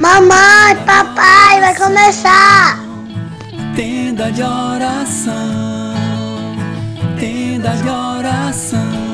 Mamãe, 0.00 0.76
papai, 0.84 1.60
vai 1.60 1.74
começar! 1.76 2.80
Tenda 3.76 4.32
de 4.32 4.42
oração, 4.42 5.94
tenda 7.18 7.70
de 7.76 7.88
oração. 7.88 9.05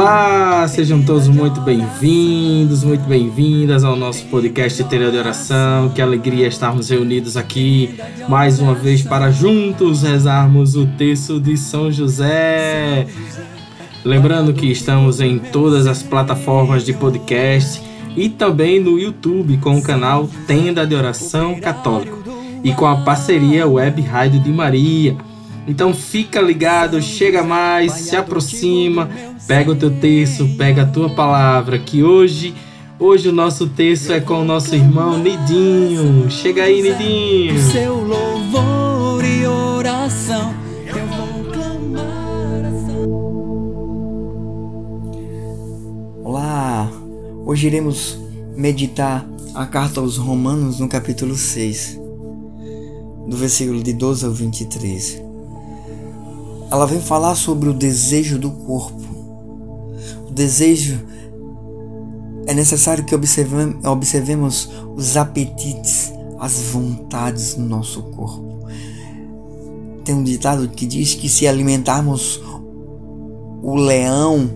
Olá, 0.00 0.66
sejam 0.66 1.02
todos 1.02 1.28
muito 1.28 1.60
bem-vindos, 1.60 2.82
muito 2.82 3.04
bem-vindas 3.04 3.84
ao 3.84 3.94
nosso 3.94 4.24
podcast 4.28 4.82
Tenda 4.84 5.10
de 5.10 5.18
Oração. 5.18 5.90
Que 5.90 6.00
alegria 6.00 6.46
estarmos 6.46 6.88
reunidos 6.88 7.36
aqui 7.36 8.00
mais 8.26 8.60
uma 8.60 8.74
vez 8.74 9.02
para 9.02 9.30
juntos 9.30 10.00
rezarmos 10.00 10.74
o 10.74 10.86
texto 10.86 11.38
de 11.38 11.54
São 11.54 11.92
José. 11.92 13.08
Lembrando 14.02 14.54
que 14.54 14.72
estamos 14.72 15.20
em 15.20 15.38
todas 15.38 15.86
as 15.86 16.02
plataformas 16.02 16.82
de 16.82 16.94
podcast 16.94 17.82
e 18.16 18.30
também 18.30 18.80
no 18.80 18.98
YouTube 18.98 19.58
com 19.58 19.76
o 19.76 19.82
canal 19.82 20.26
Tenda 20.46 20.86
de 20.86 20.94
Oração 20.94 21.60
Católico 21.60 22.24
e 22.64 22.72
com 22.72 22.86
a 22.86 23.02
parceria 23.02 23.68
Web 23.68 24.00
Rádio 24.00 24.40
de 24.40 24.50
Maria. 24.50 25.14
Então 25.66 25.94
fica 25.94 26.40
ligado, 26.40 27.00
chega 27.00 27.42
mais, 27.42 27.92
se 27.92 28.16
aproxima, 28.16 29.08
pega 29.46 29.70
o 29.70 29.76
teu 29.76 29.90
texto, 29.90 30.48
pega 30.56 30.82
a 30.82 30.86
tua 30.86 31.10
palavra, 31.10 31.78
que 31.78 32.02
hoje, 32.02 32.54
hoje 32.98 33.28
o 33.28 33.32
nosso 33.32 33.68
texto 33.68 34.12
é 34.12 34.20
com 34.20 34.40
o 34.40 34.44
nosso 34.44 34.74
irmão 34.74 35.18
Nidinho. 35.18 36.30
Chega 36.30 36.64
aí, 36.64 36.82
Nidinho. 36.82 37.58
Seu 37.70 38.02
louvor 38.02 39.24
e 39.24 39.46
oração, 39.46 40.54
eu 40.86 41.06
vou 41.06 41.52
clamar 41.52 42.72
Olá! 46.24 46.90
Hoje 47.44 47.66
iremos 47.66 48.18
meditar 48.56 49.26
a 49.54 49.66
carta 49.66 50.00
aos 50.00 50.16
Romanos 50.16 50.80
no 50.80 50.88
capítulo 50.88 51.36
6, 51.36 52.00
do 53.28 53.36
versículo 53.36 53.82
de 53.82 53.92
12 53.92 54.24
ao 54.24 54.32
23. 54.32 55.29
Ela 56.70 56.86
vem 56.86 57.00
falar 57.00 57.34
sobre 57.34 57.68
o 57.68 57.74
desejo 57.74 58.38
do 58.38 58.50
corpo. 58.50 59.02
O 60.28 60.30
desejo 60.32 61.00
é 62.46 62.54
necessário 62.54 63.04
que 63.04 63.14
observem- 63.14 63.76
observemos 63.84 64.70
os 64.96 65.16
apetites, 65.16 66.12
as 66.38 66.60
vontades 66.62 67.56
no 67.56 67.66
nosso 67.66 68.02
corpo. 68.04 68.66
Tem 70.04 70.14
um 70.14 70.22
ditado 70.22 70.68
que 70.68 70.86
diz 70.86 71.14
que 71.14 71.28
se 71.28 71.46
alimentarmos 71.46 72.40
o 73.62 73.74
leão 73.74 74.48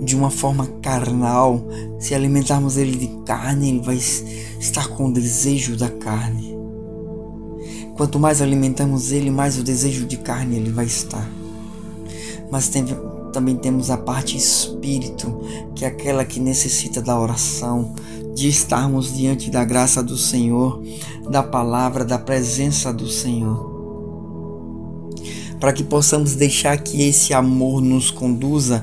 de 0.00 0.16
uma 0.16 0.30
forma 0.30 0.66
carnal, 0.80 1.62
se 1.98 2.14
alimentarmos 2.14 2.76
ele 2.76 2.96
de 2.96 3.08
carne, 3.24 3.68
ele 3.68 3.80
vai 3.80 3.96
estar 3.96 4.88
com 4.88 5.06
o 5.06 5.12
desejo 5.12 5.76
da 5.76 5.88
carne. 5.88 6.51
Quanto 7.96 8.18
mais 8.18 8.40
alimentamos 8.40 9.12
ele, 9.12 9.30
mais 9.30 9.58
o 9.58 9.62
desejo 9.62 10.06
de 10.06 10.16
carne 10.16 10.56
ele 10.56 10.70
vai 10.70 10.86
estar. 10.86 11.28
Mas 12.50 12.68
tem- 12.68 12.84
também 13.32 13.56
temos 13.56 13.90
a 13.90 13.96
parte 13.96 14.36
espírito, 14.36 15.40
que 15.74 15.84
é 15.84 15.88
aquela 15.88 16.24
que 16.24 16.38
necessita 16.40 17.00
da 17.00 17.18
oração, 17.18 17.94
de 18.34 18.48
estarmos 18.48 19.14
diante 19.14 19.50
da 19.50 19.64
graça 19.64 20.02
do 20.02 20.16
Senhor, 20.16 20.82
da 21.30 21.42
palavra, 21.42 22.04
da 22.04 22.18
presença 22.18 22.92
do 22.92 23.08
Senhor. 23.08 23.70
Para 25.60 25.72
que 25.72 25.84
possamos 25.84 26.34
deixar 26.34 26.76
que 26.78 27.02
esse 27.02 27.32
amor 27.32 27.80
nos 27.80 28.10
conduza 28.10 28.82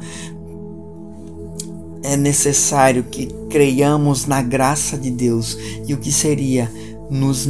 é 2.03 2.15
necessário 2.15 3.03
que 3.03 3.27
creiamos 3.49 4.25
na 4.25 4.41
graça 4.41 4.97
de 4.97 5.11
Deus 5.11 5.57
e 5.85 5.93
o 5.93 5.97
que 5.97 6.11
seria 6.11 6.71
nos, 7.09 7.45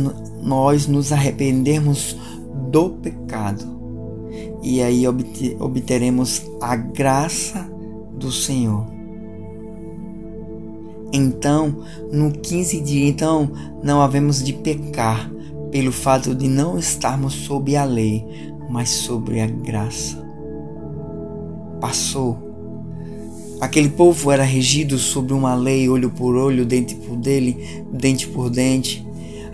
nós 0.49 0.87
nos 0.87 1.11
arrependermos 1.11 2.17
do 2.71 2.89
pecado 2.89 3.79
e 4.61 4.81
aí 4.81 5.07
obte- 5.07 5.55
obteremos 5.59 6.41
a 6.59 6.75
graça 6.75 7.69
do 8.17 8.31
Senhor. 8.31 8.85
Então, 11.13 11.83
no 12.11 12.31
15 12.31 12.81
dia, 12.81 13.07
então 13.07 13.49
não 13.83 14.01
havemos 14.01 14.43
de 14.43 14.53
pecar 14.53 15.31
pelo 15.71 15.91
fato 15.91 16.35
de 16.35 16.47
não 16.47 16.77
estarmos 16.77 17.33
sob 17.33 17.75
a 17.75 17.85
lei, 17.85 18.25
mas 18.69 18.89
sobre 18.89 19.39
a 19.39 19.47
graça. 19.47 20.17
Passou 21.79 22.49
Aquele 23.59 23.89
povo 23.89 24.31
era 24.31 24.43
regido 24.43 24.97
sobre 24.97 25.33
uma 25.33 25.53
lei, 25.53 25.89
olho 25.89 26.09
por 26.09 26.33
olho, 26.35 26.65
dente 26.65 26.95
por 26.95 27.17
dele, 27.17 27.57
dente 27.91 28.25
por 28.27 28.49
dente. 28.49 29.05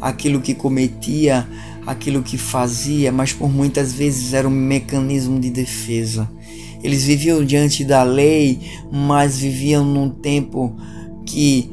Aquilo 0.02 0.42
que 0.42 0.54
cometia, 0.54 1.48
aquilo 1.86 2.22
que 2.22 2.38
fazia, 2.38 3.12
mas 3.12 3.34
por 3.34 3.50
muitas 3.50 3.94
vezes 3.94 4.34
era 4.34 4.48
um 4.48 4.52
mecanismo 4.52 5.40
de 5.40 5.50
defesa. 5.50 6.30
Eles 6.84 7.04
viviam 7.04 7.44
diante 7.44 7.84
da 7.84 8.04
lei, 8.04 8.60
mas 8.92 9.38
viviam 9.38 9.84
num 9.84 10.10
tempo 10.10 10.76
que 11.26 11.72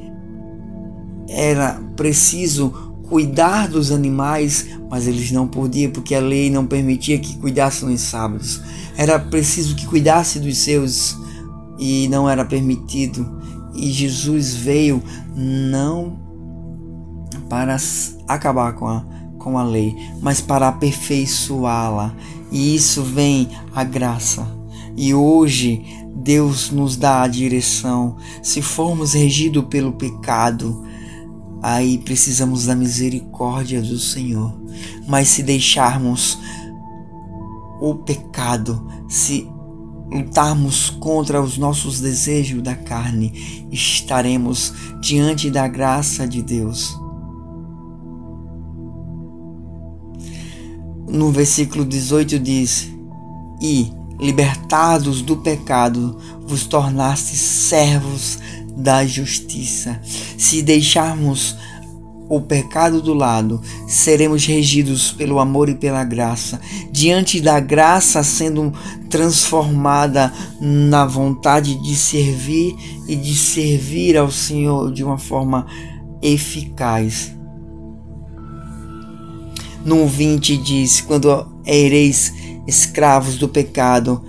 era 1.29 1.81
preciso 1.97 2.71
cuidar 3.09 3.69
dos 3.69 3.91
animais, 3.91 4.69
mas 4.91 5.07
eles 5.07 5.31
não 5.31 5.47
podiam 5.47 5.91
porque 5.91 6.15
a 6.15 6.21
lei 6.21 6.49
não 6.49 6.67
permitia 6.67 7.19
que 7.19 7.37
cuidassem 7.37 7.91
nos 7.91 8.01
sábados. 8.01 8.63
Era 8.97 9.19
preciso 9.19 9.77
que 9.77 9.87
cuidasse 9.87 10.41
dos 10.41 10.57
seus 10.59 11.17
e 11.79 12.09
não 12.09 12.29
era 12.29 12.45
permitido. 12.45 13.39
E 13.75 13.91
Jesus 13.91 14.55
veio 14.55 15.03
não 15.35 16.22
para 17.53 17.77
acabar 18.27 18.73
com 18.73 18.89
a, 18.89 19.05
com 19.39 19.59
a 19.59 19.63
lei, 19.63 19.95
mas 20.23 20.41
para 20.41 20.69
aperfeiçoá-la. 20.69 22.17
E 22.51 22.75
isso 22.75 23.03
vem 23.03 23.47
a 23.75 23.85
graça. 23.85 24.49
E 24.97 25.13
hoje 25.13 25.85
Deus 26.17 26.71
nos 26.71 26.97
dá 26.97 27.21
a 27.21 27.29
direção. 27.29 28.17
Se 28.43 28.63
formos 28.63 29.13
regidos 29.13 29.67
pelo 29.67 29.93
pecado, 29.93 30.83
aí 31.63 31.99
precisamos 31.99 32.65
da 32.65 32.75
misericórdia 32.75 33.83
do 33.83 33.99
Senhor. 33.99 34.59
Mas 35.07 35.29
se 35.29 35.43
deixarmos 35.43 36.39
o 37.83 37.97
pecado, 37.97 38.89
se 39.07 39.47
lutarmos 40.11 40.89
contra 40.89 41.43
os 41.43 41.59
nossos 41.59 42.01
desejos 42.01 42.63
da 42.63 42.75
carne, 42.75 43.69
estaremos 43.71 44.73
diante 45.03 45.51
da 45.51 45.69
graça 45.69 46.27
de 46.27 46.41
Deus. 46.41 47.02
No 51.13 51.31
versículo 51.31 51.85
18 51.85 52.39
diz: 52.39 52.89
E, 53.61 53.93
libertados 54.19 55.21
do 55.21 55.37
pecado, 55.37 56.17
vos 56.41 56.67
tornastes 56.67 57.39
servos 57.39 58.39
da 58.75 59.05
justiça. 59.05 60.01
Se 60.39 60.63
deixarmos 60.63 61.55
o 62.31 62.41
pecado 62.41 63.03
do 63.03 63.13
lado, 63.13 63.61
seremos 63.87 64.47
regidos 64.47 65.13
pelo 65.13 65.39
amor 65.39 65.69
e 65.69 65.75
pela 65.75 66.03
graça. 66.03 66.59
Diante 66.91 67.43
da 67.43 67.61
graça 67.61 68.23
sendo 68.23 68.73
transformada 69.11 70.33
na 70.59 71.05
vontade 71.05 71.75
de 71.83 71.95
servir 71.95 72.75
e 73.07 73.15
de 73.15 73.37
servir 73.37 74.17
ao 74.17 74.31
Senhor 74.31 74.91
de 74.91 75.05
uma 75.05 75.19
forma 75.19 75.67
eficaz. 76.23 77.35
No 79.85 80.07
20 80.07 80.57
diz: 80.59 81.01
Quando 81.01 81.47
ereis 81.67 82.33
escravos 82.67 83.37
do 83.37 83.49
pecado, 83.49 84.23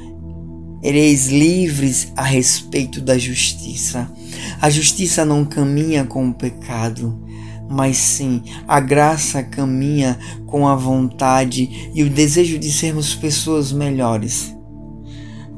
ereis 0.81 1.27
livres 1.27 2.11
a 2.15 2.23
respeito 2.23 2.99
da 2.99 3.17
justiça. 3.17 4.11
A 4.59 4.69
justiça 4.69 5.23
não 5.23 5.45
caminha 5.45 6.05
com 6.05 6.27
o 6.27 6.33
pecado, 6.33 7.23
mas 7.69 7.97
sim 7.97 8.41
a 8.67 8.79
graça 8.79 9.43
caminha 9.43 10.17
com 10.47 10.67
a 10.67 10.75
vontade 10.75 11.91
e 11.93 12.03
o 12.03 12.09
desejo 12.09 12.57
de 12.57 12.71
sermos 12.71 13.13
pessoas 13.13 13.71
melhores. 13.71 14.55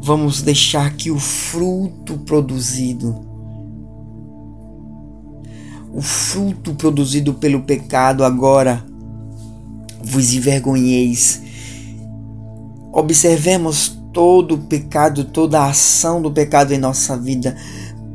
Vamos 0.01 0.41
deixar 0.41 0.93
que 0.95 1.09
o 1.09 1.17
fruto 1.17 2.17
produzido, 2.19 3.25
o 5.91 6.01
fruto 6.01 6.75
produzido 6.75 7.33
pelo 7.33 7.61
pecado 7.61 8.23
agora 8.23 8.85
vos 10.05 10.33
envergonheis. 10.33 11.41
Observemos 12.93 13.99
todo 14.13 14.55
o 14.55 14.57
pecado, 14.59 15.25
toda 15.25 15.59
a 15.59 15.69
ação 15.69 16.21
do 16.21 16.31
pecado 16.31 16.73
em 16.73 16.77
nossa 16.77 17.17
vida, 17.17 17.57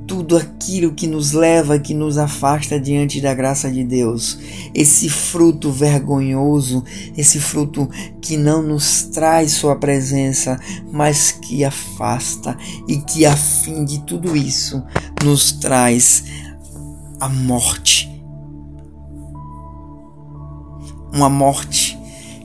tudo 0.06 0.36
aquilo 0.36 0.94
que 0.94 1.06
nos 1.06 1.32
leva, 1.32 1.78
que 1.78 1.94
nos 1.94 2.16
afasta 2.16 2.80
diante 2.80 3.20
da 3.20 3.34
graça 3.34 3.70
de 3.70 3.84
Deus. 3.84 4.38
Esse 4.74 5.08
fruto 5.08 5.70
vergonhoso, 5.70 6.82
esse 7.16 7.38
fruto 7.38 7.88
que 8.20 8.36
não 8.36 8.62
nos 8.62 9.02
traz 9.04 9.52
Sua 9.52 9.76
presença, 9.76 10.58
mas 10.90 11.30
que 11.30 11.62
afasta 11.64 12.56
e 12.88 12.96
que, 12.96 13.26
a 13.26 13.36
fim 13.36 13.84
de 13.84 14.00
tudo 14.00 14.36
isso, 14.36 14.82
nos 15.22 15.52
traz 15.52 16.24
a 17.20 17.28
morte. 17.28 18.09
Uma 21.12 21.28
morte 21.28 21.98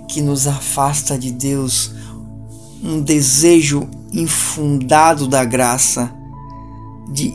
que 0.08 0.22
nos 0.22 0.48
afasta 0.48 1.18
de 1.18 1.32
Deus, 1.32 1.94
um 2.84 3.02
desejo 3.02 3.88
infundado 4.14 5.28
da 5.28 5.44
graça, 5.44 6.14
de, 7.12 7.34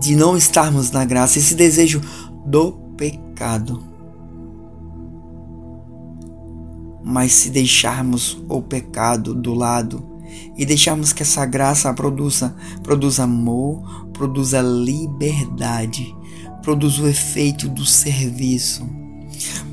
de 0.00 0.16
não 0.16 0.36
estarmos 0.36 0.90
na 0.90 1.04
graça, 1.04 1.38
esse 1.38 1.54
desejo 1.54 2.00
do 2.44 2.72
pecado. 2.96 3.82
Mas 7.04 7.32
se 7.32 7.50
deixarmos 7.50 8.42
o 8.48 8.60
pecado 8.60 9.34
do 9.34 9.54
lado 9.54 10.16
e 10.56 10.66
deixarmos 10.66 11.12
que 11.12 11.22
essa 11.22 11.46
graça 11.46 11.92
produza, 11.94 12.54
produza 12.82 13.22
amor, 13.22 14.08
produza 14.12 14.60
liberdade, 14.60 16.14
produza 16.62 17.02
o 17.02 17.08
efeito 17.08 17.68
do 17.68 17.86
serviço, 17.86 18.84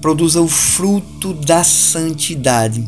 produza 0.04 0.42
o 0.42 0.50
fruto 0.50 1.34
da 1.34 1.64
santidade 1.64 2.86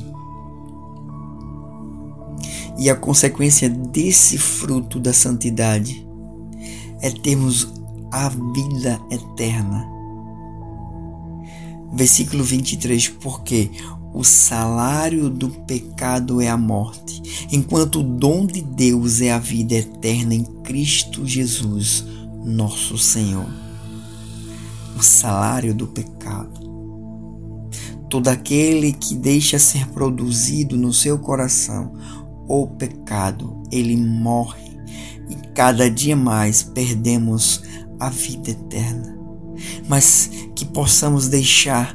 e 2.78 2.90
a 2.90 2.96
consequência 2.96 3.70
desse 3.70 4.38
fruto 4.38 5.00
da 5.00 5.14
santidade 5.14 6.06
é 7.02 7.10
termos 7.10 7.72
a 8.12 8.28
vida 8.28 9.00
eterna. 9.10 9.88
Versículo 11.94 12.44
23: 12.44 13.08
Porque 13.08 13.72
o 14.14 14.22
salário 14.26 15.30
do 15.30 15.50
pecado 15.50 16.42
é 16.42 16.50
a 16.50 16.58
morte, 16.58 17.48
enquanto 17.50 18.02
o 18.02 18.04
dom 18.04 18.46
de 18.46 18.62
Deus 18.62 19.22
é 19.22 19.32
a 19.32 19.40
vida 19.40 19.76
eterna 19.76 20.36
em 20.36 20.44
Cristo 20.64 21.26
Jesus, 21.26 22.04
nosso 22.44 22.98
Senhor. 22.98 23.48
O 24.98 25.02
salário 25.02 25.74
do 25.74 25.88
pecado. 25.88 26.75
Todo 28.16 28.30
aquele 28.30 28.94
que 28.94 29.14
deixa 29.14 29.60
ser 29.60 29.88
produzido 29.88 30.78
no 30.78 30.94
seu 30.94 31.20
coração 31.20 31.92
o 32.48 32.66
pecado, 32.66 33.62
ele 33.70 33.98
morre 33.98 34.80
e 35.30 35.36
cada 35.54 35.92
dia 35.92 36.16
mais 36.16 36.64
perdemos 36.64 37.62
a 38.00 38.10
vida 38.10 38.52
eterna. 38.52 39.20
Mas 39.90 40.30
que 40.56 40.64
possamos 40.64 41.28
deixar 41.28 41.94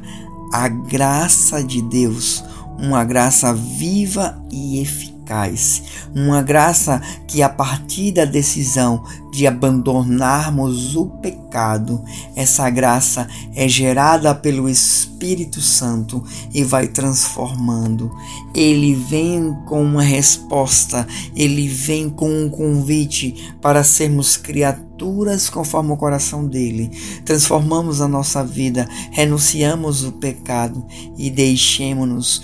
a 0.53 0.67
graça 0.67 1.63
de 1.63 1.81
Deus, 1.81 2.43
uma 2.77 3.03
graça 3.03 3.51
viva 3.51 4.45
e 4.51 4.79
eficaz 4.79 5.10
eficaz, 5.31 5.83
uma 6.13 6.41
graça 6.41 7.01
que, 7.27 7.41
a 7.41 7.49
partir 7.49 8.11
da 8.11 8.25
decisão 8.25 9.03
de 9.31 9.47
abandonarmos 9.47 10.95
o 10.95 11.05
pecado, 11.05 12.03
essa 12.35 12.69
graça 12.69 13.27
é 13.55 13.67
gerada 13.67 14.35
pelo 14.35 14.67
Espírito 14.67 15.61
Santo 15.61 16.21
e 16.53 16.63
vai 16.63 16.87
transformando. 16.87 18.11
Ele 18.53 18.93
vem 18.93 19.55
com 19.65 19.81
uma 19.81 20.03
resposta, 20.03 21.07
ele 21.33 21.67
vem 21.67 22.09
com 22.09 22.29
um 22.29 22.49
convite 22.49 23.53
para 23.61 23.83
sermos 23.83 24.35
criaturas 24.35 25.49
conforme 25.49 25.91
o 25.91 25.97
coração 25.97 26.45
dele. 26.45 26.91
Transformamos 27.23 28.01
a 28.01 28.07
nossa 28.07 28.43
vida, 28.43 28.87
renunciamos 29.11 30.03
o 30.03 30.11
pecado 30.11 30.85
e 31.17 31.29
deixemos-nos 31.29 32.41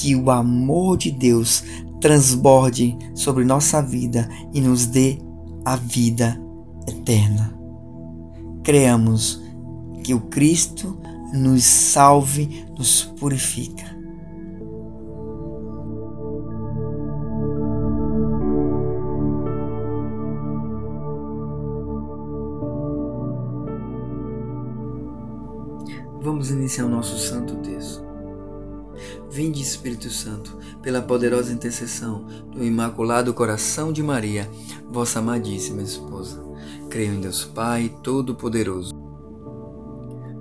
que 0.00 0.16
o 0.16 0.30
amor 0.30 0.96
de 0.96 1.10
Deus 1.10 1.62
transborde 2.00 2.96
sobre 3.14 3.44
nossa 3.44 3.82
vida 3.82 4.28
e 4.52 4.60
nos 4.60 4.86
dê 4.86 5.18
a 5.64 5.76
vida 5.76 6.40
eterna. 6.88 7.54
Creamos 8.62 9.40
que 10.02 10.14
o 10.14 10.20
Cristo 10.20 10.98
nos 11.32 11.64
salve, 11.64 12.66
nos 12.76 13.02
purifica. 13.02 14.00
Vamos 26.22 26.50
iniciar 26.50 26.84
o 26.84 26.88
nosso 26.88 27.18
santo 27.18 27.56
texto. 27.56 28.09
Vinde, 29.30 29.62
Espírito 29.62 30.10
Santo, 30.10 30.58
pela 30.82 31.00
poderosa 31.00 31.52
intercessão 31.52 32.26
do 32.50 32.64
Imaculado 32.64 33.32
Coração 33.32 33.92
de 33.92 34.02
Maria, 34.02 34.50
vossa 34.90 35.20
amadíssima 35.20 35.82
esposa. 35.82 36.42
Creio 36.90 37.14
em 37.14 37.20
Deus 37.20 37.44
Pai 37.44 37.94
Todo-Poderoso, 38.02 38.92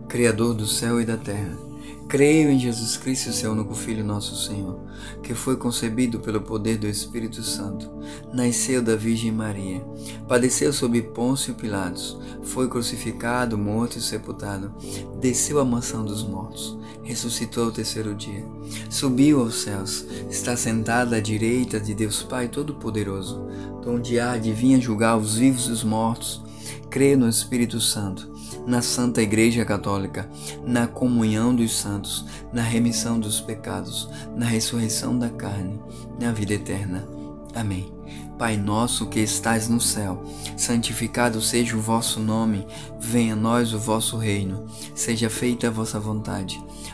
Criador 0.08 0.56
do 0.56 0.66
céu 0.66 1.00
e 1.00 1.06
da 1.06 1.18
terra 1.18 1.70
Creio 2.10 2.50
em 2.50 2.58
Jesus 2.58 2.98
Cristo, 2.98 3.32
seu 3.32 3.52
único 3.52 3.76
Filho, 3.76 4.04
nosso 4.04 4.36
Senhor, 4.36 4.80
que 5.22 5.36
foi 5.36 5.56
concebido 5.56 6.20
pelo 6.20 6.42
poder 6.42 6.80
do 6.80 6.88
Espírito 6.88 7.44
Santo, 7.44 7.88
nasceu 8.34 8.82
da 8.82 8.96
Virgem 8.96 9.32
Maria, 9.32 9.80
padeceu 10.28 10.74
sob 10.74 11.00
Pôncio 11.04 11.54
Pilatos, 11.54 12.18
foi 12.42 12.68
crucificado, 12.68 13.60
morto 13.60 14.00
e 14.00 14.02
sepultado, 14.02 14.74
desceu 15.22 15.60
à 15.60 15.64
mansão 15.64 16.04
dos 16.04 16.24
mortos, 16.24 16.79
ressuscitou 17.04 17.66
ao 17.66 17.72
terceiro 17.72 18.14
dia, 18.14 18.46
subiu 18.90 19.42
aos 19.42 19.62
céus, 19.62 20.06
está 20.30 20.56
sentado 20.56 21.16
à 21.16 21.20
direita 21.20 21.80
de 21.80 21.94
Deus 21.94 22.24
Pai 22.24 22.48
Todo-Poderoso, 22.48 23.48
onde 23.86 24.20
há 24.20 24.38
de 24.38 24.52
vir 24.52 24.80
julgar 24.82 25.18
os 25.18 25.38
vivos 25.38 25.68
e 25.68 25.72
os 25.72 25.84
mortos. 25.84 26.44
Creio 26.90 27.18
no 27.18 27.30
Espírito 27.30 27.80
Santo 27.80 28.40
na 28.66 28.82
Santa 28.82 29.22
Igreja 29.22 29.66
Católica, 29.66 30.30
na 30.64 30.88
comunhão 30.88 31.56
dos 31.56 31.76
santos, 31.76 32.26
na 32.54 32.62
remissão 32.62 33.20
dos 33.20 33.40
pecados, 33.40 34.10
na 34.36 34.46
ressurreição 34.46 35.18
da 35.18 35.30
carne, 35.30 35.80
na 36.20 36.32
vida 36.32 36.54
eterna. 36.54 37.08
Amém. 37.56 37.92
Pai 38.38 38.56
nosso 38.56 39.08
que 39.08 39.20
estais 39.20 39.68
no 39.68 39.82
céu, 39.82 40.24
santificado 40.56 41.42
seja 41.42 41.76
o 41.76 41.82
vosso 41.82 42.20
nome, 42.20 42.66
venha 43.00 43.34
a 43.34 43.36
nós 43.36 43.74
o 43.74 43.80
vosso 43.80 44.18
reino, 44.18 44.66
seja 44.96 45.30
feita 45.30 45.68
a 45.68 45.72
vossa 45.72 46.00
vontade, 46.00 46.64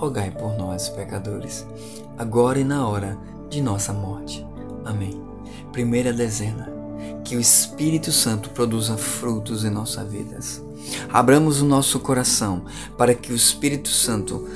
rogai 0.00 0.30
por 0.30 0.56
nós, 0.56 0.88
pecadores, 0.88 1.66
agora 2.16 2.58
e 2.58 2.64
na 2.64 2.88
hora 2.88 3.18
de 3.50 3.60
nossa 3.60 3.92
morte. 3.92 4.46
Amém. 4.82 5.20
Primeira 5.72 6.10
dezena 6.10 6.72
que 7.22 7.36
o 7.36 7.40
Espírito 7.40 8.10
Santo 8.10 8.48
produza 8.48 8.96
frutos 8.96 9.62
em 9.62 9.68
nossas 9.68 10.10
vidas. 10.10 10.64
Abramos 11.12 11.60
o 11.60 11.66
nosso 11.66 12.00
coração 12.00 12.64
para 12.96 13.14
que 13.14 13.30
o 13.30 13.36
Espírito 13.36 13.90
Santo 13.90 14.48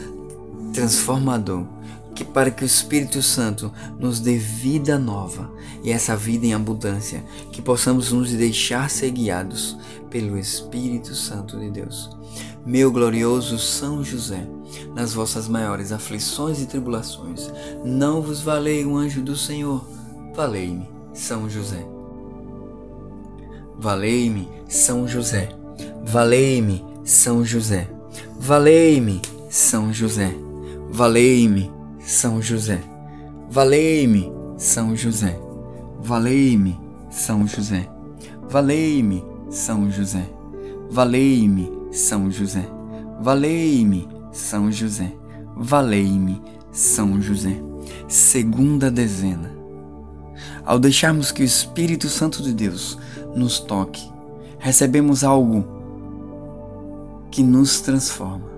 transformador, 0.73 1.67
que 2.15 2.25
para 2.25 2.51
que 2.51 2.65
o 2.65 2.67
Espírito 2.67 3.21
Santo 3.21 3.71
nos 3.99 4.21
dê 4.21 4.39
vida 4.39 4.99
nova 4.99 5.53
e 5.83 5.91
essa 5.91 6.17
vida 6.17 6.47
em 6.47 6.55
abundância, 6.55 7.23
que 7.53 7.61
possamos 7.61 8.13
nos 8.13 8.33
deixar 8.33 8.89
ser 8.89 9.11
guiados 9.11 9.77
pelo 10.09 10.39
Espírito 10.39 11.15
Santo 11.15 11.59
de 11.59 11.71
Deus. 11.71 12.09
Meu 12.65 12.91
glorioso 12.91 13.59
São 13.59 14.03
José, 14.03 14.49
nas 14.95 15.15
vossas 15.15 15.49
maiores 15.49 15.93
aflições 15.93 16.61
e 16.61 16.67
tribulações, 16.67 17.51
não 17.85 18.21
vos 18.21 18.41
valei 18.41 18.85
o 18.85 18.97
anjo 18.97 19.23
do 19.23 19.37
Senhor, 19.37 19.85
valei-me, 20.35 20.89
São 21.13 21.49
José. 21.49 21.95
Valei-me, 23.77 24.49
São 24.69 25.07
José. 25.07 25.49
Valei-me, 26.07 26.85
São 27.05 27.45
José. 27.45 27.89
Valei-me, 28.39 29.21
São 29.51 29.93
José. 29.93 30.35
Valei-me, 30.91 31.71
São 32.01 32.41
José. 32.41 32.81
Valei-me, 33.51 34.33
São 34.57 34.93
José. 34.93 35.39
Valei-me, 36.01 36.81
São 37.11 37.47
José. 37.47 37.89
Valei-me, 38.49 39.25
São 39.51 39.91
José. 39.91 40.29
valei-me, 40.91 41.73
São 41.91 42.31
José. 42.31 42.69
Valei-me, 43.21 44.09
São 44.35 44.71
José. 44.71 45.13
Valei-me, 45.57 46.43
São 46.73 47.23
José. 47.23 47.57
Segunda 48.09 48.91
dezena. 48.91 49.55
Ao 50.65 50.77
deixarmos 50.77 51.31
que 51.31 51.41
o 51.41 51.45
Espírito 51.45 52.09
Santo 52.09 52.43
de 52.43 52.53
Deus 52.53 52.99
nos 53.37 53.61
toque, 53.61 54.03
recebemos 54.59 55.23
algo 55.23 55.65
que 57.31 57.45
nos 57.45 57.81
transforma. 57.81 58.51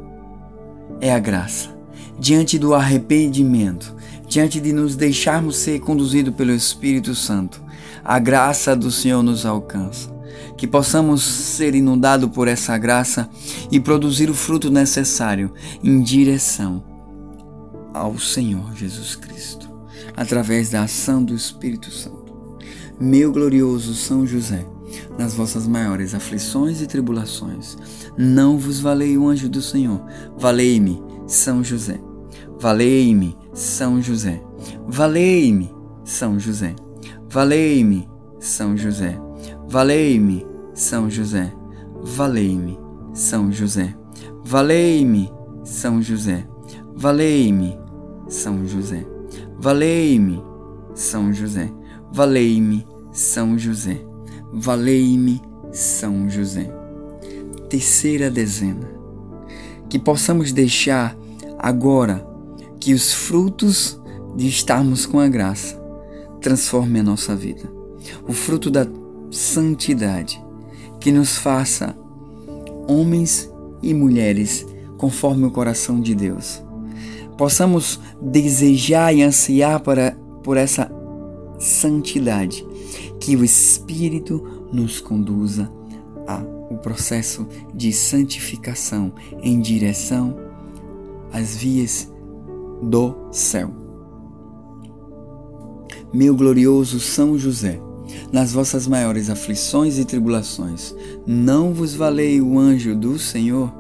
É 0.99 1.13
a 1.13 1.19
graça. 1.19 1.77
Diante 2.19 2.59
do 2.59 2.73
arrependimento, 2.73 3.95
diante 4.27 4.59
de 4.59 4.73
nos 4.73 4.97
deixarmos 4.97 5.57
ser 5.57 5.81
conduzidos 5.81 6.35
pelo 6.35 6.53
Espírito 6.53 7.15
Santo, 7.15 7.63
a 8.03 8.19
graça 8.19 8.75
do 8.75 8.91
Senhor 8.91 9.23
nos 9.23 9.45
alcança. 9.45 10.16
Que 10.57 10.67
possamos 10.67 11.23
ser 11.23 11.75
inundados 11.75 12.31
por 12.31 12.49
essa 12.49 12.77
graça 12.79 13.29
e 13.71 13.79
produzir 13.79 14.31
o 14.31 14.35
fruto 14.35 14.71
necessário 14.71 15.53
em 15.83 16.03
direção 16.03 16.83
ao 17.93 18.19
Senhor 18.19 18.75
Jesus 18.75 19.15
Cristo, 19.15 19.71
através 20.17 20.71
da 20.71 20.83
ação 20.83 21.23
do 21.25 21.35
Espírito 21.35 21.91
Santo. 21.91 22.35
Meu 22.99 23.33
glorioso 23.33 23.95
São 23.95 24.27
José, 24.27 24.67
nas 25.19 25.35
vossas 25.35 25.67
maiores 25.67 26.15
aflições 26.15 26.81
e 26.81 26.87
tribulações, 26.87 27.77
não 28.17 28.59
vos 28.59 28.81
valei 28.81 29.17
o 29.17 29.29
anjo 29.29 29.49
do 29.49 29.63
Senhor, 29.63 30.03
valei-me, 30.37 31.03
São 31.27 31.63
José. 31.65 32.01
Valei-me, 32.59 33.37
São 33.53 34.01
José. 34.01 34.43
Valei-me, 34.87 35.71
São 36.05 36.41
José. 36.41 36.75
Valei-me, 37.29 38.09
São 38.41 38.77
José. 38.77 39.26
Valei-me, 39.69 40.47
São 40.75 41.11
José. 41.11 41.53
Valei-me, 42.03 42.79
São 43.13 43.51
José. 43.51 43.97
Valei-me, 44.45 45.33
São 45.65 46.01
José. 46.01 46.47
Valei-me, 46.95 47.77
São 48.29 48.65
José. 48.65 49.05
Valei-me, 49.59 50.43
São 50.95 51.33
José. 51.33 51.73
Valei-me, 52.13 52.87
São 53.13 53.59
José. 53.59 54.01
Valei-me, 54.53 55.43
São 55.73 56.31
José. 56.31 56.73
Terceira 57.69 58.31
dezena. 58.31 58.89
Que 59.89 59.99
possamos 59.99 60.53
deixar 60.53 61.17
agora 61.59 62.25
que 62.79 62.95
os 62.95 63.13
frutos 63.13 64.01
de 64.37 64.47
estarmos 64.47 65.07
com 65.07 65.19
a 65.19 65.27
graça 65.29 65.77
transformem 66.41 67.01
a 67.01 67.05
nossa 67.05 67.35
vida. 67.35 67.69
O 68.29 68.33
fruto 68.33 68.71
da 68.71 68.87
santidade 69.31 70.43
que 71.01 71.13
nos 71.13 71.37
faça 71.37 71.97
homens 72.89 73.51
e 73.83 73.93
mulheres 73.93 74.67
conforme 74.97 75.45
o 75.45 75.51
coração 75.51 76.01
de 76.01 76.15
Deus. 76.15 76.63
Possamos 77.37 78.01
desejar 78.21 79.15
e 79.15 79.23
ansiar 79.23 79.81
para, 79.81 80.17
por 80.43 80.57
essa 80.57 80.91
santidade, 81.59 82.67
que 83.21 83.37
o 83.37 83.45
Espírito 83.45 84.69
nos 84.73 85.01
conduza 85.01 85.71
ao 86.27 86.79
processo 86.79 87.47
de 87.75 87.93
santificação 87.93 89.13
em 89.43 89.61
direção 89.61 90.37
às 91.33 91.57
vias 91.57 92.13
do 92.83 93.15
céu. 93.31 93.71
Meu 96.13 96.35
glorioso 96.35 96.99
São 97.01 97.39
José, 97.39 97.81
nas 98.33 98.53
vossas 98.53 98.87
maiores 98.87 99.31
aflições 99.31 99.99
e 99.99 100.05
tribulações, 100.05 100.95
não 101.27 101.73
vos 101.73 101.95
valei 101.95 102.41
o 102.41 102.59
anjo 102.59 102.95
do 102.95 103.19
Senhor? 103.19 103.73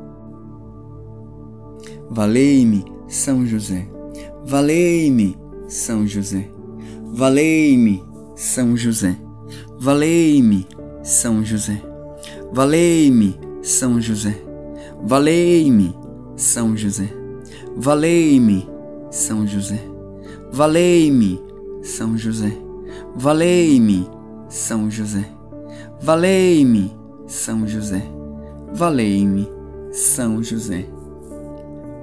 Valei-me, 2.08 2.84
São 3.08 3.46
José. 3.46 3.88
Valei-me, 4.44 5.36
São 5.68 6.06
José. 6.06 6.48
Valei-me, 7.06 8.02
São 8.36 8.76
José. 8.76 9.16
Valei-me, 9.78 10.66
São 11.02 11.44
José. 11.44 11.82
Valei-me, 12.52 13.38
São 13.62 14.00
José. 14.00 14.40
Valei-me, 15.02 15.94
São 16.36 16.76
José. 16.76 17.12
Valei-me, 17.76 18.68
São 19.10 19.46
José. 19.46 19.80
Valei-me, 20.52 21.42
São 21.82 22.16
José. 22.16 22.56
Valei-me, 23.16 24.08
São 24.48 24.90
José. 24.90 25.24
Valei-me, 26.00 26.94
São 27.26 27.66
José. 27.66 28.02
Valei-me, 28.72 29.48
São 29.92 30.42
José. 30.42 30.86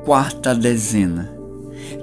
Quarta 0.04 0.54
dezena. 0.54 1.32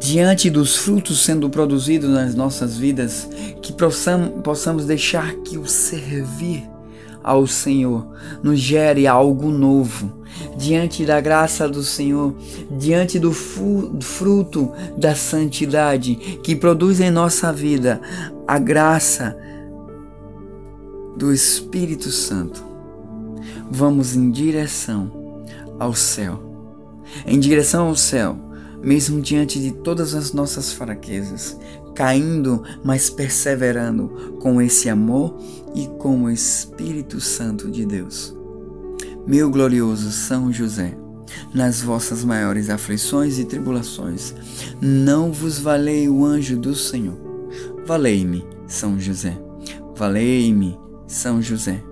Diante 0.00 0.48
dos 0.48 0.76
frutos 0.76 1.22
sendo 1.24 1.50
produzidos 1.50 2.10
nas 2.10 2.34
nossas 2.34 2.76
vidas, 2.76 3.28
que 3.60 3.72
possamos, 3.72 4.42
possamos 4.42 4.86
deixar 4.86 5.34
que 5.36 5.58
o 5.58 5.66
servir 5.66 6.68
ao 7.22 7.46
Senhor 7.46 8.06
nos 8.42 8.58
gere 8.58 9.06
algo 9.06 9.50
novo. 9.50 10.20
Diante 10.56 11.04
da 11.04 11.20
graça 11.20 11.68
do 11.68 11.82
Senhor, 11.82 12.34
diante 12.70 13.18
do 13.18 13.32
fruto 13.32 14.72
da 14.96 15.14
santidade 15.14 16.14
que 16.42 16.56
produz 16.56 17.00
em 17.00 17.10
nossa 17.10 17.52
vida 17.52 18.00
a 18.46 18.58
graça 18.58 19.36
do 21.20 21.34
Espírito 21.34 22.10
Santo, 22.10 22.64
vamos 23.70 24.16
em 24.16 24.30
direção 24.30 25.44
ao 25.78 25.92
céu. 25.92 26.42
Em 27.26 27.38
direção 27.38 27.88
ao 27.88 27.94
céu, 27.94 28.38
mesmo 28.82 29.20
diante 29.20 29.60
de 29.60 29.70
todas 29.70 30.14
as 30.14 30.32
nossas 30.32 30.72
fraquezas, 30.72 31.58
caindo, 31.94 32.62
mas 32.82 33.10
perseverando 33.10 34.38
com 34.40 34.62
esse 34.62 34.88
amor 34.88 35.36
e 35.74 35.86
com 35.98 36.22
o 36.22 36.30
Espírito 36.30 37.20
Santo 37.20 37.70
de 37.70 37.84
Deus. 37.84 38.34
Meu 39.26 39.50
glorioso 39.50 40.10
São 40.10 40.50
José, 40.50 40.96
nas 41.52 41.82
vossas 41.82 42.24
maiores 42.24 42.70
aflições 42.70 43.38
e 43.38 43.44
tribulações, 43.44 44.34
não 44.80 45.30
vos 45.30 45.58
valei 45.58 46.08
o 46.08 46.24
anjo 46.24 46.56
do 46.56 46.74
Senhor. 46.74 47.18
Valei-me, 47.84 48.42
São 48.66 48.98
José. 48.98 49.38
Valei-me, 49.94 50.78
São 51.10 51.42
José. 51.42 51.82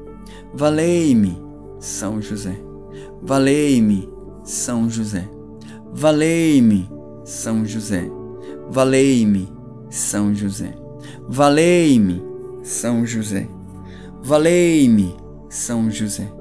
Valei-me, 0.54 1.42
São 1.80 2.22
José. 2.22 2.56
Valei-me, 3.20 4.08
São 4.44 4.88
José. 4.88 5.28
Valei-me, 5.92 6.88
São 7.24 7.64
José. 7.64 8.08
Valei-me, 8.70 9.52
São 9.90 10.32
José. 10.32 10.78
Valei-me, 11.28 12.22
São 12.62 13.04
José. 13.04 13.48
Valei-me, 14.22 15.16
São 15.50 15.90
José. 15.90 16.32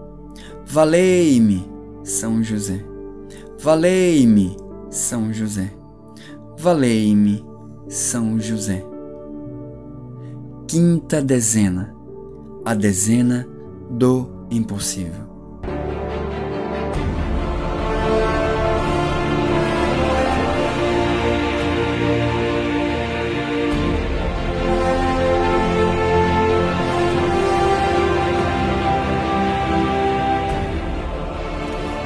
Valei-me, 0.67 1.65
São 2.03 2.43
José. 2.43 2.86
Valei-me, 3.60 4.55
São 4.91 5.34
José. 5.34 5.74
Valei-me, 6.60 7.43
São 7.89 8.39
José. 8.39 8.86
Quinta 10.67 11.24
dezena, 11.24 11.97
a 12.67 12.74
dezena 12.74 13.47
do 13.89 14.29
impossível. 14.51 15.25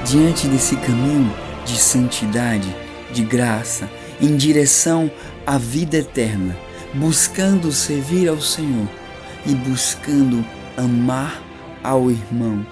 diante 0.06 0.46
desse 0.48 0.76
caminho 0.76 1.34
de 1.66 1.78
santidade, 1.78 2.68
de 3.14 3.24
graça, 3.24 3.90
em 4.20 4.36
direção 4.36 5.10
à 5.48 5.58
vida 5.58 5.98
eterna, 5.98 6.56
buscando 6.94 7.72
servir 7.72 8.28
ao 8.28 8.42
Senhor 8.42 9.01
e 9.46 9.54
buscando 9.54 10.46
amar 10.78 11.42
ao 11.84 12.10
irmão. 12.10 12.66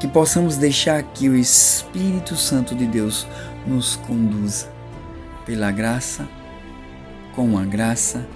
Que 0.00 0.06
possamos 0.06 0.56
deixar 0.56 1.02
que 1.02 1.28
o 1.28 1.36
Espírito 1.36 2.36
Santo 2.36 2.74
de 2.74 2.86
Deus 2.86 3.26
nos 3.66 3.96
conduza 3.96 4.68
pela 5.44 5.70
graça, 5.70 6.28
com 7.34 7.58
a 7.58 7.64
graça, 7.64 8.26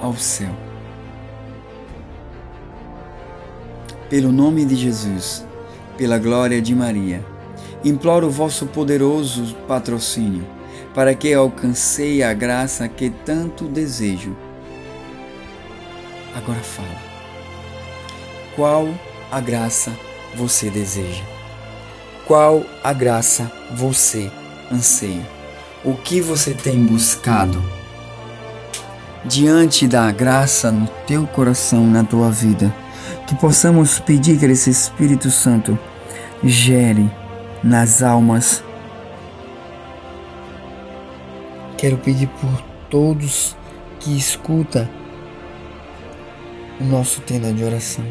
ao 0.00 0.14
céu. 0.14 0.54
Pelo 4.08 4.30
nome 4.30 4.64
de 4.64 4.76
Jesus 4.76 5.44
pela 5.96 6.18
glória 6.18 6.60
de 6.60 6.74
Maria. 6.74 7.24
Imploro 7.84 8.28
o 8.28 8.30
vosso 8.30 8.66
poderoso 8.66 9.54
patrocínio, 9.68 10.46
para 10.94 11.14
que 11.14 11.32
alcancei 11.32 12.22
a 12.22 12.32
graça 12.32 12.88
que 12.88 13.10
tanto 13.10 13.64
desejo. 13.64 14.36
Agora 16.34 16.60
fala. 16.60 17.14
Qual 18.56 18.88
a 19.30 19.40
graça 19.40 19.92
você 20.34 20.70
deseja? 20.70 21.22
Qual 22.26 22.64
a 22.82 22.92
graça 22.92 23.50
você 23.72 24.30
anseia? 24.72 25.26
O 25.84 25.94
que 25.94 26.20
você 26.20 26.54
tem 26.54 26.84
buscado? 26.84 27.62
Diante 29.24 29.86
da 29.86 30.10
graça 30.10 30.70
no 30.70 30.86
teu 31.06 31.26
coração, 31.26 31.86
na 31.86 32.04
tua 32.04 32.30
vida, 32.30 32.74
que 33.26 33.34
possamos 33.34 33.98
pedir 33.98 34.38
que 34.38 34.46
esse 34.46 34.70
Espírito 34.70 35.30
Santo 35.30 35.78
gere 36.42 37.10
nas 37.62 38.02
almas. 38.02 38.62
Quero 41.76 41.98
pedir 41.98 42.28
por 42.28 42.62
todos 42.88 43.56
que 44.00 44.16
escuta 44.16 44.88
o 46.84 46.86
nosso 46.86 47.22
tenda 47.22 47.52
de 47.52 47.64
oração. 47.64 48.04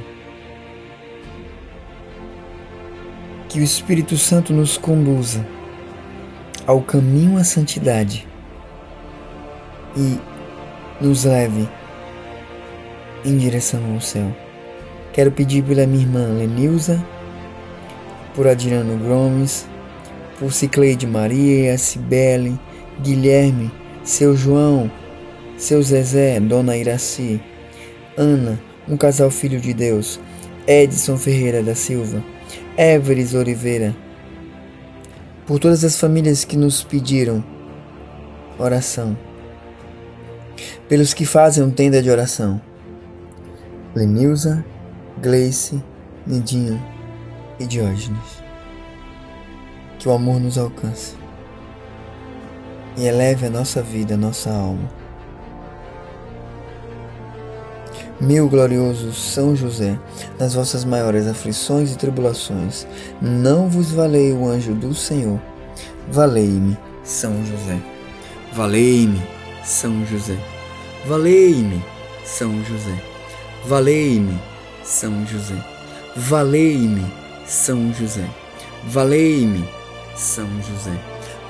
Que 3.47 3.59
o 3.59 3.63
Espírito 3.63 4.17
Santo 4.17 4.51
nos 4.51 4.77
conduza 4.77 5.45
ao 6.65 6.81
caminho 6.81 7.37
à 7.37 7.43
santidade 7.43 8.27
e 9.95 10.17
nos 10.99 11.23
leve 11.23 11.69
em 13.23 13.37
direção 13.37 13.93
ao 13.93 14.01
céu. 14.01 14.35
Quero 15.13 15.31
pedir 15.31 15.63
pela 15.63 15.85
minha 15.85 16.01
irmã 16.01 16.25
Lenilza, 16.29 17.03
por 18.33 18.47
Adriano 18.47 18.97
Gomes, 18.97 19.67
por 20.39 20.51
Cicleide 20.51 21.05
Maria, 21.05 21.77
Cibele, 21.77 22.59
Guilherme, 22.99 23.71
seu 24.03 24.35
João, 24.35 24.89
seu 25.57 25.83
Zezé, 25.83 26.39
Dona 26.39 26.75
Iraci, 26.75 27.39
Ana, 28.17 28.59
um 28.87 28.95
casal 28.95 29.31
filho 29.31 29.59
de 29.59 29.73
Deus, 29.73 30.19
Edson 30.67 31.17
Ferreira 31.17 31.63
da 31.63 31.73
Silva, 31.73 32.23
Everes 32.77 33.33
Oliveira, 33.33 33.95
por 35.47 35.59
todas 35.59 35.83
as 35.83 35.99
famílias 35.99 36.45
que 36.45 36.55
nos 36.55 36.83
pediram 36.83 37.43
oração, 38.59 39.17
pelos 40.87 41.13
que 41.13 41.25
fazem 41.25 41.63
um 41.63 41.71
tenda 41.71 42.01
de 42.03 42.09
oração, 42.09 42.61
Lenilza, 43.95 44.63
Gleice, 45.19 45.83
Nidinho 46.25 46.81
e 47.59 47.65
Diógenes. 47.65 48.43
Que 49.97 50.07
o 50.07 50.11
amor 50.11 50.39
nos 50.39 50.57
alcance. 50.57 51.15
E 52.97 53.05
eleve 53.05 53.47
a 53.47 53.49
nossa 53.49 53.81
vida, 53.81 54.13
a 54.13 54.17
nossa 54.17 54.51
alma. 54.51 55.02
Meu 58.21 58.47
glorioso 58.47 59.11
São 59.11 59.55
José, 59.55 59.99
nas 60.39 60.53
vossas 60.53 60.85
maiores 60.85 61.27
aflições 61.27 61.91
e 61.91 61.97
tribulações, 61.97 62.85
não 63.21 63.67
vos 63.67 63.91
valei 63.91 64.31
o 64.31 64.47
anjo 64.47 64.73
do 64.73 64.93
Senhor. 64.93 65.39
Valei-me, 66.11 66.77
São 67.03 67.33
José. 67.45 67.79
Valei-me, 68.53 69.21
São 69.63 70.05
José. 70.05 70.37
Valei-me, 71.05 71.83
São 72.23 72.63
José. 72.63 73.03
Valei-me, 73.65 74.39
São 74.83 75.25
José. 75.25 75.65
Valei-me, 76.15 77.11
São 77.45 77.93
José. 77.93 78.29
Valei-me, 78.85 79.65
São 80.15 80.47
José. 80.61 80.99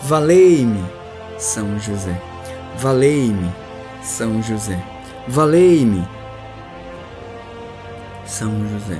Valei-me, 0.03 0.86
São 1.38 1.79
José. 1.79 2.22
Valei-me, 2.77 3.51
São 4.01 4.41
José. 4.41 4.82
Valei-me, 5.27 6.08
são 8.33 8.67
José. 8.67 8.99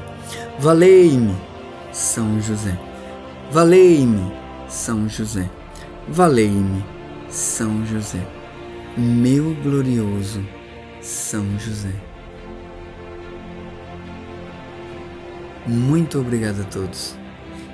Valei-me, 0.60 1.36
São 1.92 2.40
José. 2.40 2.78
Valei-me, 3.52 4.32
São 4.68 5.10
José. 5.10 5.50
Valei-me, 6.08 6.86
São 7.30 7.84
José. 7.84 8.20
Meu 8.96 9.56
glorioso 9.64 10.46
São 11.02 11.44
José. 11.58 11.90
Muito 15.66 16.20
obrigado 16.20 16.62
a 16.62 16.66
todos 16.66 17.16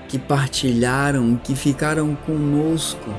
que 0.08 0.18
partilharam, 0.18 1.36
que 1.44 1.56
ficaram 1.56 2.16
conosco 2.26 3.14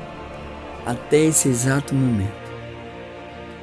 até 0.83 1.25
esse 1.25 1.47
exato 1.47 1.93
momento. 1.93 2.51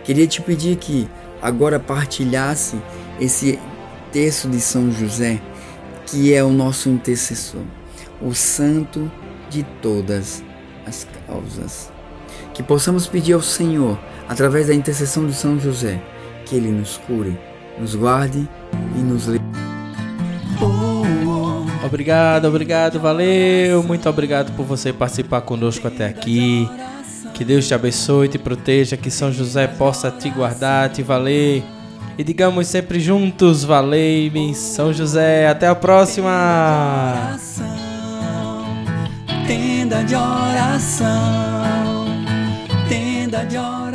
Queria 0.04 0.26
te 0.26 0.40
pedir 0.40 0.76
que 0.76 1.08
agora 1.42 1.80
partilhasse 1.80 2.80
esse 3.20 3.58
terço 4.12 4.48
de 4.48 4.60
São 4.60 4.90
José, 4.90 5.40
que 6.06 6.32
é 6.32 6.42
o 6.42 6.50
nosso 6.50 6.88
intercessor, 6.88 7.62
o 8.20 8.34
santo 8.34 9.10
de 9.50 9.62
todas 9.82 10.42
as 10.86 11.06
causas. 11.26 11.90
Que 12.54 12.62
possamos 12.62 13.06
pedir 13.06 13.34
ao 13.34 13.42
Senhor, 13.42 13.98
através 14.28 14.66
da 14.66 14.74
intercessão 14.74 15.26
de 15.26 15.34
São 15.34 15.58
José, 15.58 16.00
que 16.44 16.56
Ele 16.56 16.70
nos 16.70 16.96
cure, 16.98 17.38
nos 17.78 17.94
guarde 17.94 18.48
e 18.96 18.98
nos. 18.98 19.26
Obrigado, 21.84 22.46
obrigado, 22.46 22.98
valeu. 22.98 23.82
Muito 23.82 24.08
obrigado 24.08 24.54
por 24.56 24.66
você 24.66 24.92
participar 24.92 25.42
conosco 25.42 25.86
até 25.86 26.06
aqui. 26.06 26.68
Que 27.34 27.44
Deus 27.44 27.68
te 27.68 27.74
abençoe, 27.74 28.28
te 28.28 28.38
proteja, 28.38 28.96
que 28.96 29.10
São 29.10 29.30
José 29.30 29.68
possa 29.68 30.10
te 30.10 30.28
guardar, 30.28 30.90
te 30.90 31.02
valer 31.02 31.62
e 32.18 32.24
digamos 32.24 32.66
sempre 32.66 32.98
juntos, 32.98 33.62
valei-me 33.62 34.52
São 34.52 34.92
José. 34.92 35.46
Até 35.48 35.68
a 35.68 35.74
próxima! 35.74 37.38
Tenda 39.46 40.02
de 40.02 40.16
oração, 40.16 41.06
tenda 42.88 43.46
de 43.46 43.56
oração. 43.56 43.87